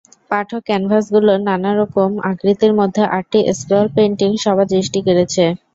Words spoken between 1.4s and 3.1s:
নানা রকম আকৃতির মধ্যে